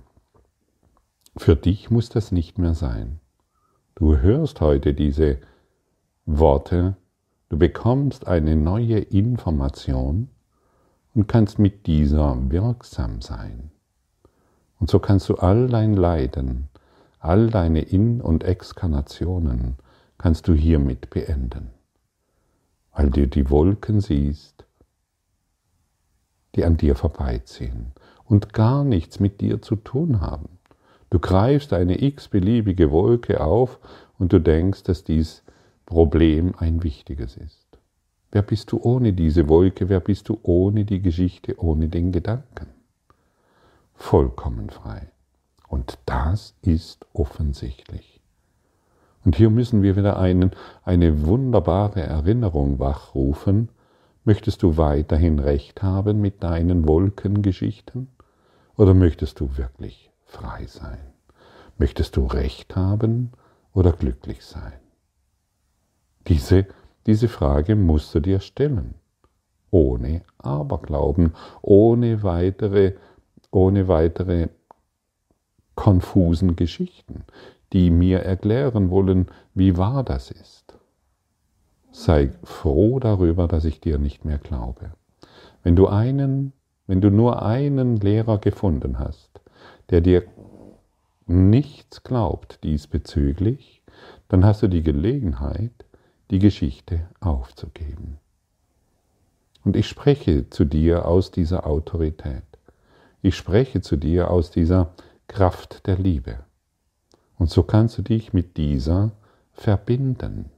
Für 1.36 1.56
dich 1.56 1.90
muss 1.90 2.08
das 2.08 2.32
nicht 2.32 2.58
mehr 2.58 2.74
sein. 2.74 3.20
Du 3.94 4.18
hörst 4.18 4.60
heute 4.60 4.94
diese 4.94 5.38
Worte, 6.24 6.96
du 7.48 7.58
bekommst 7.58 8.26
eine 8.26 8.56
neue 8.56 8.98
Information 8.98 10.28
und 11.14 11.26
kannst 11.26 11.58
mit 11.58 11.86
dieser 11.86 12.36
wirksam 12.50 13.22
sein. 13.22 13.70
Und 14.78 14.90
so 14.90 14.98
kannst 14.98 15.28
du 15.28 15.34
all 15.36 15.68
dein 15.68 15.94
Leiden, 15.94 16.68
all 17.20 17.48
deine 17.48 17.82
In- 17.82 18.20
und 18.20 18.44
Exkarnationen 18.44 19.76
kannst 20.18 20.48
du 20.48 20.54
hiermit 20.54 21.10
beenden, 21.10 21.70
weil 22.92 23.10
du 23.10 23.26
die 23.26 23.50
Wolken 23.50 24.00
siehst, 24.00 24.64
die 26.54 26.64
an 26.64 26.76
dir 26.76 26.96
vorbeiziehen 26.96 27.92
und 28.24 28.52
gar 28.52 28.84
nichts 28.84 29.20
mit 29.20 29.40
dir 29.40 29.62
zu 29.62 29.76
tun 29.76 30.20
haben. 30.20 30.58
Du 31.10 31.18
greifst 31.18 31.72
eine 31.72 32.02
x-beliebige 32.02 32.90
Wolke 32.90 33.40
auf 33.40 33.78
und 34.18 34.32
du 34.32 34.40
denkst, 34.40 34.82
dass 34.82 35.04
dies 35.04 35.42
Problem 35.86 36.54
ein 36.58 36.82
wichtiges 36.82 37.36
ist. 37.36 37.66
Wer 38.30 38.42
bist 38.42 38.72
du 38.72 38.80
ohne 38.82 39.14
diese 39.14 39.48
Wolke? 39.48 39.88
Wer 39.88 40.00
bist 40.00 40.28
du 40.28 40.38
ohne 40.42 40.84
die 40.84 41.00
Geschichte, 41.00 41.58
ohne 41.58 41.88
den 41.88 42.12
Gedanken? 42.12 42.66
Vollkommen 43.94 44.68
frei. 44.68 45.10
Und 45.68 45.98
das 46.06 46.54
ist 46.62 47.06
offensichtlich. 47.12 48.20
Und 49.24 49.36
hier 49.36 49.50
müssen 49.50 49.82
wir 49.82 49.96
wieder 49.96 50.18
einen, 50.18 50.52
eine 50.84 51.26
wunderbare 51.26 52.00
Erinnerung 52.00 52.78
wachrufen. 52.78 53.68
Möchtest 54.24 54.62
du 54.62 54.76
weiterhin 54.76 55.38
recht 55.38 55.82
haben 55.82 56.20
mit 56.20 56.42
deinen 56.42 56.88
Wolkengeschichten? 56.88 58.08
Oder 58.76 58.94
möchtest 58.94 59.40
du 59.40 59.56
wirklich 59.56 60.10
frei 60.24 60.66
sein? 60.66 60.98
Möchtest 61.78 62.16
du 62.16 62.26
Recht 62.26 62.74
haben 62.74 63.32
oder 63.74 63.92
glücklich 63.92 64.44
sein? 64.44 64.72
Diese, 66.26 66.66
diese 67.06 67.28
Frage 67.28 67.76
musst 67.76 68.14
du 68.14 68.20
dir 68.20 68.40
stellen, 68.40 68.94
ohne 69.70 70.22
Aberglauben, 70.38 71.34
ohne 71.62 72.22
weitere, 72.22 72.94
ohne 73.50 73.88
weitere 73.88 74.48
konfusen 75.78 76.56
Geschichten, 76.56 77.22
die 77.72 77.90
mir 77.90 78.18
erklären 78.18 78.90
wollen, 78.90 79.28
wie 79.54 79.76
wahr 79.76 80.02
das 80.02 80.32
ist. 80.32 80.74
Sei 81.92 82.32
froh 82.42 82.98
darüber, 82.98 83.46
dass 83.46 83.64
ich 83.64 83.80
dir 83.80 83.96
nicht 83.98 84.24
mehr 84.24 84.38
glaube. 84.38 84.90
Wenn 85.62 85.76
du 85.76 85.86
einen, 85.86 86.52
wenn 86.88 87.00
du 87.00 87.12
nur 87.12 87.42
einen 87.42 87.96
Lehrer 87.96 88.38
gefunden 88.38 88.98
hast, 88.98 89.40
der 89.90 90.00
dir 90.00 90.24
nichts 91.28 92.02
glaubt 92.02 92.64
diesbezüglich, 92.64 93.80
dann 94.26 94.44
hast 94.44 94.64
du 94.64 94.66
die 94.66 94.82
Gelegenheit, 94.82 95.84
die 96.32 96.40
Geschichte 96.40 97.06
aufzugeben. 97.20 98.18
Und 99.64 99.76
ich 99.76 99.86
spreche 99.86 100.50
zu 100.50 100.64
dir 100.64 101.06
aus 101.06 101.30
dieser 101.30 101.68
Autorität. 101.68 102.42
Ich 103.22 103.36
spreche 103.36 103.80
zu 103.80 103.96
dir 103.96 104.32
aus 104.32 104.50
dieser 104.50 104.92
Kraft 105.28 105.86
der 105.86 105.96
Liebe. 105.96 106.40
Und 107.36 107.50
so 107.50 107.62
kannst 107.62 107.96
du 107.98 108.02
dich 108.02 108.32
mit 108.32 108.56
dieser 108.56 109.12
verbinden, 109.52 110.50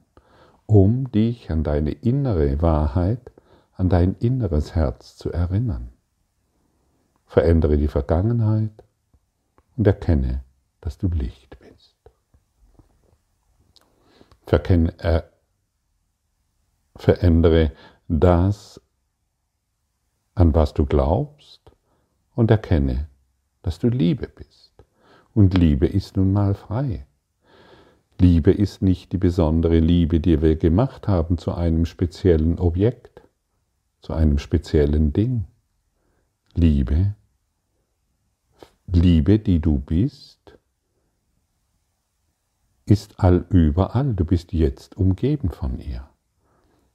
um 0.65 1.11
dich 1.11 1.51
an 1.51 1.63
deine 1.63 1.91
innere 1.91 2.61
Wahrheit, 2.61 3.31
an 3.73 3.89
dein 3.89 4.15
inneres 4.15 4.73
Herz 4.73 5.15
zu 5.15 5.31
erinnern. 5.31 5.89
Verändere 7.25 7.77
die 7.77 7.87
Vergangenheit, 7.87 8.71
und 9.81 9.87
erkenne, 9.87 10.43
dass 10.79 10.99
du 10.99 11.07
Licht 11.07 11.57
bist. 11.57 11.95
Verkenne, 14.45 14.93
äh, 14.99 15.23
verändere 16.95 17.71
das, 18.07 18.79
an 20.35 20.53
was 20.53 20.75
du 20.75 20.85
glaubst 20.85 21.71
und 22.35 22.51
erkenne, 22.51 23.09
dass 23.63 23.79
du 23.79 23.87
Liebe 23.87 24.27
bist. 24.27 24.60
Und 25.33 25.53
Liebe 25.53 25.87
ist 25.87 26.17
nun 26.17 26.33
mal 26.33 26.53
frei. 26.53 27.05
Liebe 28.19 28.51
ist 28.51 28.81
nicht 28.81 29.13
die 29.13 29.17
besondere 29.17 29.79
Liebe, 29.79 30.19
die 30.19 30.41
wir 30.41 30.55
gemacht 30.55 31.07
haben 31.07 31.37
zu 31.37 31.53
einem 31.53 31.85
speziellen 31.85 32.59
Objekt, 32.59 33.21
zu 34.01 34.13
einem 34.13 34.37
speziellen 34.37 35.13
Ding. 35.13 35.45
Liebe 36.53 37.15
Liebe, 38.93 39.39
die 39.39 39.59
du 39.59 39.79
bist, 39.79 40.57
ist 42.85 43.19
all 43.19 43.45
überall. 43.49 44.13
Du 44.13 44.25
bist 44.25 44.51
jetzt 44.51 44.97
umgeben 44.97 45.49
von 45.49 45.79
ihr. 45.79 46.09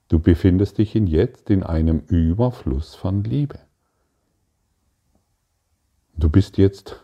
Du 0.07 0.19
befindest 0.19 0.77
dich 0.77 0.95
in 0.95 1.07
jetzt 1.07 1.49
in 1.49 1.63
einem 1.63 2.01
Überfluss 2.07 2.93
von 2.93 3.23
Liebe. 3.23 3.59
Du 6.15 6.29
bist 6.29 6.57
jetzt 6.57 7.03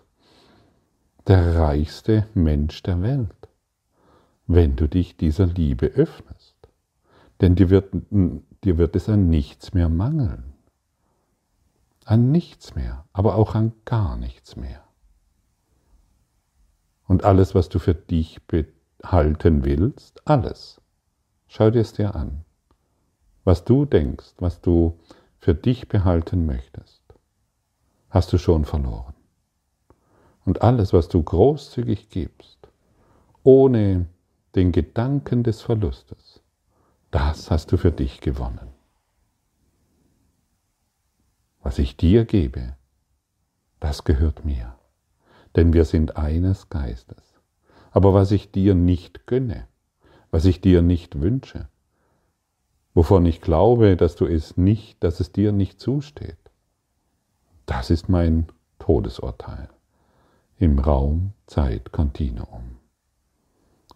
der 1.27 1.55
reichste 1.55 2.27
Mensch 2.33 2.83
der 2.83 3.01
Welt, 3.01 3.47
wenn 4.47 4.75
du 4.75 4.87
dich 4.87 5.15
dieser 5.15 5.45
Liebe 5.45 5.87
öffnest. 5.87 6.55
Denn 7.41 7.55
dir 7.55 7.69
wird, 7.69 7.93
dir 8.11 8.77
wird 8.77 8.95
es 8.95 9.09
an 9.09 9.29
nichts 9.29 9.73
mehr 9.73 9.89
mangeln. 9.89 10.53
An 12.05 12.31
nichts 12.31 12.75
mehr, 12.75 13.05
aber 13.13 13.35
auch 13.35 13.55
an 13.55 13.71
gar 13.85 14.17
nichts 14.17 14.55
mehr. 14.55 14.83
Und 17.07 17.23
alles, 17.23 17.55
was 17.55 17.69
du 17.69 17.79
für 17.79 17.95
dich 17.95 18.41
behalten 18.47 19.63
willst, 19.63 20.27
alles, 20.27 20.81
schau 21.47 21.69
dir 21.69 21.81
es 21.81 21.93
dir 21.93 22.15
an. 22.15 22.43
Was 23.45 23.63
du 23.65 23.85
denkst, 23.85 24.33
was 24.37 24.61
du 24.61 24.99
für 25.39 25.53
dich 25.53 25.87
behalten 25.87 26.45
möchtest, 26.45 27.01
hast 28.09 28.31
du 28.31 28.37
schon 28.37 28.65
verloren. 28.65 29.12
Und 30.45 30.61
alles, 30.61 30.93
was 30.93 31.07
du 31.07 31.23
großzügig 31.23 32.09
gibst, 32.09 32.57
ohne 33.43 34.05
den 34.55 34.71
Gedanken 34.71 35.43
des 35.43 35.61
Verlustes, 35.61 36.41
das 37.11 37.49
hast 37.49 37.71
du 37.71 37.77
für 37.77 37.91
dich 37.91 38.21
gewonnen. 38.21 38.69
Was 41.61 41.79
ich 41.79 41.95
dir 41.95 42.25
gebe, 42.25 42.75
das 43.79 44.03
gehört 44.03 44.43
mir 44.43 44.75
denn 45.55 45.73
wir 45.73 45.85
sind 45.85 46.17
eines 46.17 46.69
Geistes. 46.69 47.33
Aber 47.91 48.13
was 48.13 48.31
ich 48.31 48.51
dir 48.51 48.75
nicht 48.75 49.27
gönne, 49.27 49.67
was 50.31 50.45
ich 50.45 50.61
dir 50.61 50.81
nicht 50.81 51.19
wünsche, 51.19 51.67
wovon 52.93 53.25
ich 53.25 53.41
glaube, 53.41 53.95
dass 53.97 54.15
du 54.15 54.25
es 54.25 54.57
nicht, 54.57 55.03
dass 55.03 55.19
es 55.19 55.31
dir 55.31 55.51
nicht 55.51 55.79
zusteht, 55.79 56.37
das 57.65 57.89
ist 57.89 58.09
mein 58.09 58.47
Todesurteil 58.79 59.69
im 60.57 60.79
Raum 60.79 61.33
Zeit 61.47 61.91
Kontinuum. 61.91 62.77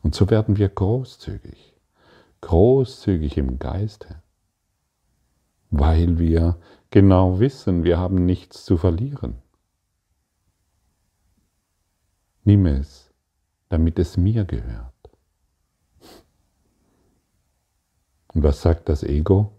Und 0.01 0.15
so 0.15 0.29
werden 0.29 0.57
wir 0.57 0.69
großzügig, 0.69 1.75
großzügig 2.41 3.37
im 3.37 3.59
Geiste, 3.59 4.21
weil 5.69 6.19
wir 6.19 6.57
genau 6.89 7.39
wissen, 7.39 7.83
wir 7.83 7.97
haben 7.97 8.25
nichts 8.25 8.63
zu 8.63 8.77
verlieren. 8.77 9.41
Nimm 12.43 12.65
es, 12.65 13.13
damit 13.69 13.99
es 13.99 14.15
mir 14.15 14.45
gehört. 14.45 14.93
Und 18.33 18.43
was 18.43 18.61
sagt 18.61 18.87
das 18.87 19.03
Ego? 19.03 19.51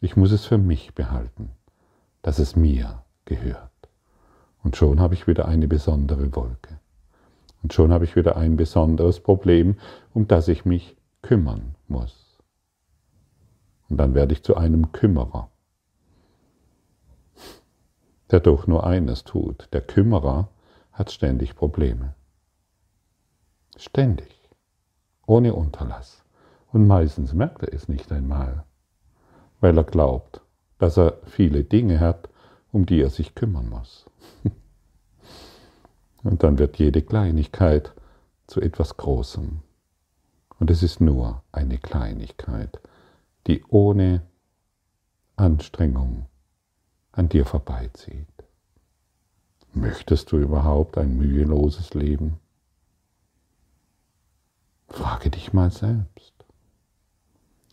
Ich 0.00 0.16
muss 0.16 0.32
es 0.32 0.46
für 0.46 0.58
mich 0.58 0.94
behalten, 0.94 1.50
dass 2.22 2.38
es 2.38 2.56
mir 2.56 3.04
gehört. 3.24 3.67
Und 4.68 4.76
schon 4.76 5.00
habe 5.00 5.14
ich 5.14 5.26
wieder 5.26 5.48
eine 5.48 5.66
besondere 5.66 6.36
Wolke. 6.36 6.78
Und 7.62 7.72
schon 7.72 7.90
habe 7.90 8.04
ich 8.04 8.16
wieder 8.16 8.36
ein 8.36 8.58
besonderes 8.58 9.18
Problem, 9.18 9.78
um 10.12 10.28
das 10.28 10.46
ich 10.46 10.66
mich 10.66 10.94
kümmern 11.22 11.74
muss. 11.86 12.38
Und 13.88 13.96
dann 13.96 14.14
werde 14.14 14.34
ich 14.34 14.42
zu 14.42 14.58
einem 14.58 14.92
Kümmerer, 14.92 15.48
der 18.30 18.40
doch 18.40 18.66
nur 18.66 18.86
eines 18.86 19.24
tut. 19.24 19.70
Der 19.72 19.80
Kümmerer 19.80 20.50
hat 20.92 21.12
ständig 21.12 21.56
Probleme. 21.56 22.14
Ständig. 23.78 24.50
Ohne 25.26 25.54
Unterlass. 25.54 26.22
Und 26.72 26.86
meistens 26.86 27.32
merkt 27.32 27.62
er 27.62 27.72
es 27.72 27.88
nicht 27.88 28.12
einmal, 28.12 28.64
weil 29.60 29.78
er 29.78 29.84
glaubt, 29.84 30.42
dass 30.76 30.98
er 30.98 31.16
viele 31.24 31.64
Dinge 31.64 32.00
hat, 32.00 32.28
um 32.70 32.84
die 32.84 33.00
er 33.00 33.08
sich 33.08 33.34
kümmern 33.34 33.70
muss. 33.70 34.07
Und 36.22 36.42
dann 36.42 36.58
wird 36.58 36.78
jede 36.78 37.02
Kleinigkeit 37.02 37.92
zu 38.46 38.60
etwas 38.60 38.96
Großem. 38.96 39.60
Und 40.58 40.70
es 40.70 40.82
ist 40.82 41.00
nur 41.00 41.42
eine 41.52 41.78
Kleinigkeit, 41.78 42.80
die 43.46 43.64
ohne 43.68 44.22
Anstrengung 45.36 46.26
an 47.12 47.28
dir 47.28 47.44
vorbeizieht. 47.44 48.26
Möchtest 49.72 50.32
du 50.32 50.38
überhaupt 50.38 50.98
ein 50.98 51.16
müheloses 51.16 51.94
Leben? 51.94 52.40
Frage 54.88 55.30
dich 55.30 55.52
mal 55.52 55.70
selbst. 55.70 56.32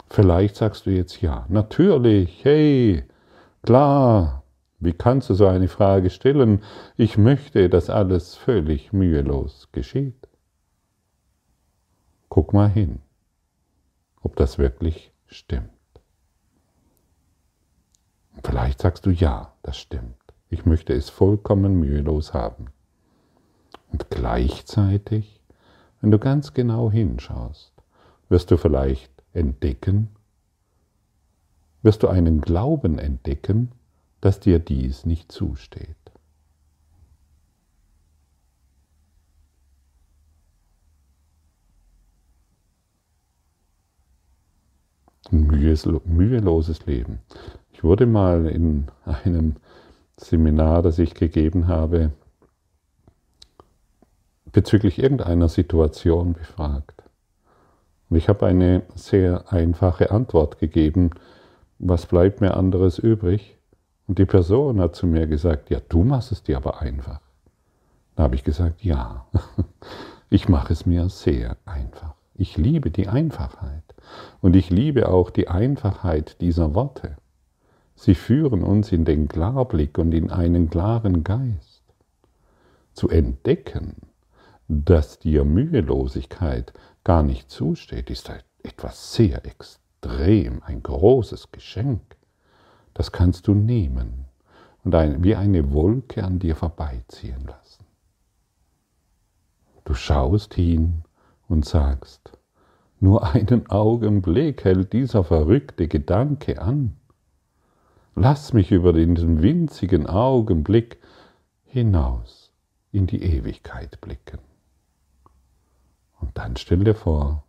Vielleicht 0.10 0.56
sagst 0.56 0.86
du 0.86 0.92
jetzt 0.92 1.22
ja, 1.22 1.46
natürlich, 1.50 2.44
hey, 2.44 3.04
klar, 3.64 4.44
wie 4.86 4.94
kannst 4.94 5.30
du 5.30 5.34
so 5.34 5.48
eine 5.48 5.68
Frage 5.68 6.10
stellen? 6.10 6.62
Ich 6.96 7.18
möchte, 7.18 7.70
dass 7.70 7.90
alles 7.90 8.36
völlig 8.36 8.94
mühelos 8.94 9.70
geschieht. 9.72 10.28
Guck 12.30 12.54
mal 12.54 12.70
hin, 12.70 13.00
ob 14.22 14.36
das 14.36 14.58
wirklich 14.58 15.12
stimmt. 15.28 15.70
Vielleicht 18.44 18.82
sagst 18.82 19.06
du 19.06 19.10
ja, 19.10 19.54
das 19.64 19.78
stimmt. 19.78 20.18
Ich 20.50 20.66
möchte 20.66 20.94
es 20.94 21.10
vollkommen 21.10 21.80
mühelos 21.80 22.34
haben. 22.34 22.68
Und 23.92 24.10
gleichzeitig, 24.10 25.42
wenn 26.02 26.12
du 26.12 26.20
ganz 26.20 26.54
genau 26.54 26.92
hinschaust, 26.92 27.74
wirst 28.30 28.52
du 28.52 28.58
vielleicht 28.58 29.12
entdecken, 29.34 30.10
wirst 31.82 32.04
du 32.04 32.08
einen 32.08 32.42
Glauben 32.42 33.00
entdecken, 33.00 33.72
dass 34.26 34.40
dir 34.40 34.58
dies 34.58 35.06
nicht 35.06 35.32
zusteht. 35.32 35.96
Ein 45.32 45.46
müheloses 45.46 46.88
Leben. 46.88 47.20
Ich 47.72 47.84
wurde 47.84 48.08
mal 48.08 48.48
in 48.48 48.88
einem 49.06 49.58
Seminar, 50.18 50.82
das 50.82 50.98
ich 50.98 51.14
gegeben 51.14 51.68
habe, 51.68 52.12
bezüglich 54.52 54.98
irgendeiner 54.98 55.50
Situation 55.50 56.34
befragt. 56.34 57.04
Und 58.10 58.18
ich 58.18 58.28
habe 58.28 58.48
eine 58.48 58.82
sehr 58.96 59.54
einfache 59.54 60.10
Antwort 60.10 60.58
gegeben. 60.58 61.12
Was 61.78 62.08
bleibt 62.08 62.42
mir 62.42 62.58
anderes 62.58 62.98
übrig? 62.98 63.56
Und 64.08 64.20
die 64.20 64.26
Person 64.26 64.80
hat 64.80 64.96
zu 64.96 65.08
mir 65.08 65.28
gesagt, 65.28 65.70
ja, 65.70 65.80
du 65.90 66.04
machst 66.04 66.32
es 66.32 66.44
dir 66.44 66.58
aber 66.58 66.82
einfach. 66.82 67.22
Da 68.16 68.24
habe 68.24 68.36
ich 68.36 68.44
gesagt, 68.44 68.84
ja, 68.84 69.26
ich 70.30 70.48
mache 70.48 70.74
es 70.74 70.86
mir 70.86 71.10
sehr 71.10 71.58
einfach. 71.66 72.14
Ich 72.36 72.58
liebe 72.58 72.92
die 72.92 73.08
Einfachheit. 73.08 73.84
Und 74.42 74.56
ich 74.56 74.70
liebe 74.70 75.10
auch 75.10 75.30
die 75.30 75.48
Einfachheit 75.48 76.40
dieser 76.42 76.76
Worte. 76.76 77.18
Sie 77.96 78.16
führen 78.16 78.64
uns 78.64 78.92
in 78.92 79.06
den 79.06 79.28
Klarblick 79.28 79.98
und 79.98 80.14
in 80.14 80.30
einen 80.30 80.70
klaren 80.70 81.24
Geist. 81.24 81.82
Zu 82.94 83.10
entdecken, 83.10 83.96
dass 84.68 85.20
dir 85.20 85.46
Mühelosigkeit 85.46 86.74
gar 87.04 87.24
nicht 87.24 87.50
zusteht, 87.50 88.10
ist 88.10 88.30
etwas 88.64 89.14
sehr 89.14 89.46
extrem, 89.46 90.62
ein 90.64 90.84
großes 90.84 91.52
Geschenk. 91.52 92.15
Das 92.96 93.12
kannst 93.12 93.48
du 93.48 93.54
nehmen 93.54 94.26
und 94.84 94.96
ein, 94.96 95.24
wie 95.24 95.36
eine 95.36 95.74
Wolke 95.74 96.24
an 96.24 96.40
dir 96.40 96.56
vorbeiziehen 96.56 97.46
lassen. 97.46 97.84
Du 99.84 99.94
schaust 99.94 100.54
hin 100.54 101.04
und 101.48 101.66
sagst, 101.66 102.32
nur 103.02 103.24
einen 103.34 103.70
Augenblick 103.70 104.64
hält 104.64 104.94
dieser 104.94 105.24
verrückte 105.26 105.88
Gedanke 105.90 106.62
an. 106.62 106.96
Lass 108.16 108.54
mich 108.54 108.72
über 108.72 108.94
diesen 108.94 109.44
winzigen 109.44 110.08
Augenblick 110.08 110.98
hinaus 111.66 112.54
in 112.94 113.08
die 113.08 113.22
Ewigkeit 113.22 114.00
blicken. 114.00 114.40
Und 116.22 116.38
dann 116.38 116.56
stell 116.56 116.86
dir 116.86 116.96
vor, 116.96 117.44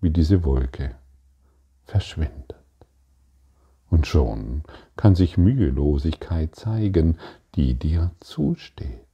wie 0.00 0.10
diese 0.10 0.42
Wolke 0.42 0.94
verschwindet. 1.84 2.63
Und 3.94 4.08
schon 4.08 4.64
kann 4.96 5.14
sich 5.14 5.38
Mühelosigkeit 5.38 6.56
zeigen, 6.56 7.16
die 7.54 7.74
dir 7.74 8.10
zusteht. 8.18 9.06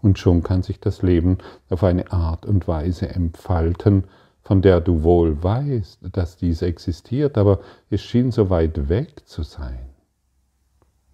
Und 0.00 0.20
schon 0.20 0.44
kann 0.44 0.62
sich 0.62 0.78
das 0.78 1.02
Leben 1.02 1.38
auf 1.68 1.82
eine 1.82 2.12
Art 2.12 2.46
und 2.46 2.68
Weise 2.68 3.08
entfalten, 3.08 4.04
von 4.40 4.62
der 4.62 4.80
du 4.80 5.02
wohl 5.02 5.42
weißt, 5.42 5.98
dass 6.12 6.36
dies 6.36 6.62
existiert, 6.62 7.36
aber 7.36 7.58
es 7.90 8.02
schien 8.02 8.30
so 8.30 8.50
weit 8.50 8.88
weg 8.88 9.26
zu 9.26 9.42
sein. 9.42 9.90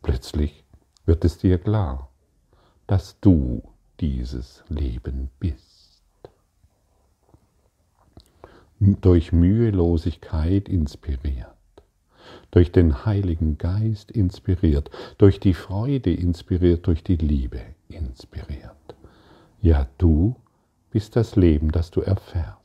Plötzlich 0.03 0.66
wird 1.07 1.25
es 1.25 1.38
dir 1.38 1.57
klar, 1.57 2.11
dass 2.87 3.18
du 3.20 3.62
dieses 3.99 4.62
Leben 4.68 5.31
bist. 5.40 6.03
Durch 8.79 9.33
Mühelosigkeit 9.33 10.68
inspiriert 10.68 11.55
durch 12.50 12.72
den 12.72 13.04
Heiligen 13.04 13.58
Geist 13.58 14.10
inspiriert, 14.10 14.90
durch 15.18 15.40
die 15.40 15.54
Freude 15.54 16.12
inspiriert, 16.12 16.86
durch 16.86 17.02
die 17.02 17.16
Liebe 17.16 17.60
inspiriert. 17.88 18.72
Ja, 19.60 19.86
du 19.98 20.36
bist 20.90 21.16
das 21.16 21.36
Leben, 21.36 21.72
das 21.72 21.90
du 21.90 22.00
erfährst. 22.00 22.56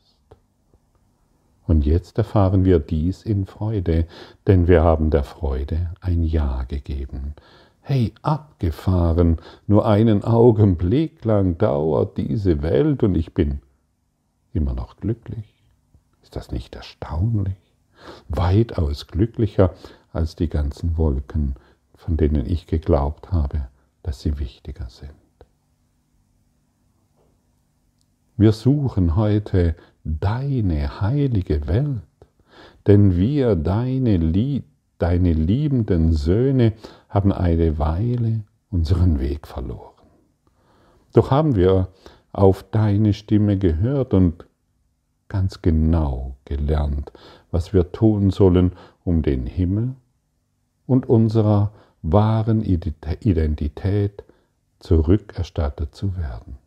Und 1.67 1.86
jetzt 1.86 2.17
erfahren 2.17 2.65
wir 2.65 2.80
dies 2.80 3.24
in 3.24 3.45
Freude, 3.45 4.06
denn 4.47 4.67
wir 4.67 4.84
haben 4.84 5.10
der 5.10 5.24
Freude 5.24 5.91
ein 6.02 6.24
Ja 6.24 6.63
gegeben. 6.63 7.36
Hey, 7.82 8.13
abgefahren, 8.21 9.38
nur 9.67 9.86
einen 9.86 10.24
Augenblick 10.24 11.24
lang 11.26 11.58
dauert 11.58 12.17
diese 12.17 12.62
Welt 12.62 13.04
und 13.04 13.15
ich 13.15 13.34
bin 13.34 13.62
immer 14.54 14.74
noch 14.74 14.97
glücklich. 14.97 15.56
Ist 16.21 16.36
das 16.36 16.52
nicht 16.52 16.76
erstaunlich? 16.76 17.56
Weitaus 18.30 19.08
glücklicher 19.08 19.74
als 20.14 20.36
die 20.36 20.50
ganzen 20.50 20.98
Wolken, 20.98 21.56
von 21.96 22.18
denen 22.18 22.46
ich 22.46 22.68
geglaubt 22.68 23.32
habe, 23.32 23.68
dass 24.04 24.22
sie 24.22 24.40
wichtiger 24.40 24.90
sind. 24.90 25.12
Wir 28.38 28.52
suchen 28.54 29.16
heute 29.16 29.76
deine 30.04 31.00
heilige 31.02 31.68
Welt, 31.68 32.02
denn 32.88 33.16
wir, 33.16 33.56
deine, 33.56 34.18
Lie 34.18 34.64
deine 34.98 35.34
liebenden 35.34 36.14
Söhne, 36.14 36.74
haben 37.10 37.32
eine 37.32 37.78
Weile 37.80 38.44
unseren 38.70 39.20
Weg 39.20 39.48
verloren. 39.48 39.92
Doch 41.14 41.32
haben 41.32 41.56
wir 41.56 41.90
auf 42.32 42.64
deine 42.64 43.14
Stimme 43.14 43.58
gehört 43.58 44.14
und 44.14 44.46
ganz 45.28 45.62
genau 45.62 46.36
gelernt, 46.46 47.12
was 47.52 47.74
wir 47.74 47.92
tun 47.92 48.32
sollen, 48.32 48.74
um 49.04 49.22
den 49.22 49.46
Himmel 49.46 49.96
und 50.88 51.08
unserer 51.08 51.72
wahren 52.02 52.64
Identität 52.64 54.24
zurückerstattet 54.80 55.94
zu 55.94 56.18
werden. 56.18 56.58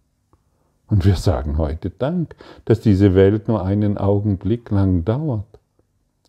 Und 0.86 1.04
wir 1.04 1.16
sagen 1.16 1.58
heute 1.58 1.90
Dank, 1.90 2.36
dass 2.64 2.80
diese 2.80 3.14
Welt 3.14 3.48
nur 3.48 3.64
einen 3.64 3.98
Augenblick 3.98 4.70
lang 4.70 5.04
dauert. 5.04 5.46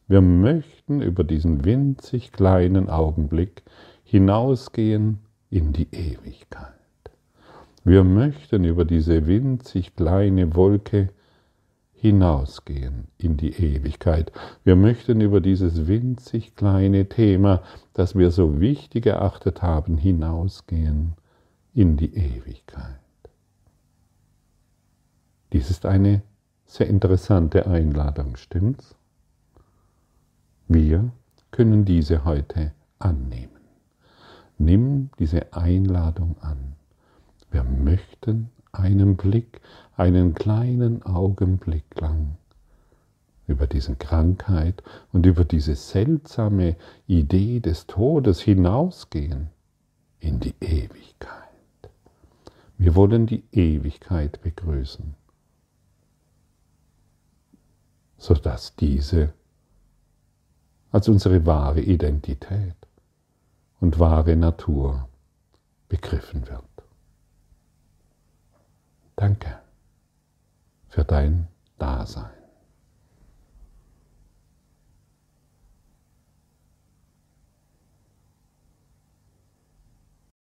Wir 0.08 0.22
möchten 0.22 1.02
über 1.02 1.24
diesen 1.24 1.66
winzig 1.66 2.32
kleinen 2.32 2.90
Augenblick 2.90 3.64
hinausgehen 4.04 5.20
in 5.50 5.74
die 5.74 5.88
Ewigkeit. 5.92 6.72
Wir 7.84 8.04
möchten 8.04 8.64
über 8.64 8.86
diese 8.86 9.28
winzig 9.28 9.96
kleine 9.96 10.56
Wolke 10.56 11.10
hinausgehen 12.06 13.08
in 13.18 13.36
die 13.36 13.52
Ewigkeit. 13.54 14.32
Wir 14.64 14.76
möchten 14.76 15.22
über 15.22 15.42
dieses 15.42 15.88
winzig 15.88 16.56
kleine 16.56 17.10
Thema, 17.10 17.64
das 17.94 18.14
wir 18.14 18.30
so 18.30 18.60
wichtig 18.62 19.08
erachtet 19.08 19.64
haben, 19.64 19.98
hinausgehen 19.98 21.16
in 21.74 21.98
die 21.98 22.14
Ewigkeit. 22.16 23.00
Dies 25.52 25.72
ist 25.72 25.88
eine 25.88 26.22
sehr 26.68 26.88
interessante 26.88 27.66
Einladung, 27.66 28.36
stimmt's? 28.36 28.96
Wir 30.68 31.12
können 31.50 31.86
diese 31.86 32.24
heute 32.24 32.72
annehmen. 33.00 33.50
Nimm 34.60 35.10
diese 35.18 35.54
Einladung 35.54 36.36
an. 36.42 36.76
Wir 37.50 37.64
möchten 37.64 38.52
einen 38.74 39.16
Blick, 39.16 39.62
einen 39.98 40.34
kleinen 40.34 41.04
Augenblick 41.04 42.00
lang 42.00 42.38
über 43.48 43.68
diese 43.68 43.96
Krankheit 43.96 44.84
und 45.14 45.26
über 45.26 45.46
diese 45.46 45.76
seltsame 45.76 46.76
Idee 47.08 47.60
des 47.60 47.86
Todes 47.88 48.42
hinausgehen 48.42 49.50
in 50.20 50.40
die 50.40 50.56
Ewigkeit. 50.60 51.44
Wir 52.78 52.96
wollen 52.96 53.28
die 53.28 53.44
Ewigkeit 53.52 54.42
begrüßen, 54.42 55.16
sodass 58.18 58.76
diese 58.76 59.34
als 60.92 61.08
unsere 61.08 61.46
wahre 61.46 61.82
Identität 61.82 62.76
und 63.80 64.00
wahre 64.00 64.36
Natur 64.36 65.08
begriffen 65.88 66.48
wird. 66.48 66.64
Danke 69.16 69.65
für 70.96 71.04
dein 71.04 71.50
Dasein. 71.78 72.30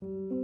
thank 0.02 0.35